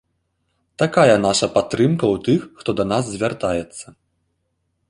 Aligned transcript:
Такая 0.83 1.17
наша 1.25 1.49
падтрымка 1.59 2.05
ў 2.15 2.25
тых, 2.29 2.39
хто 2.63 2.69
да 2.81 2.89
нас 2.93 3.03
звяртаецца. 3.13 3.85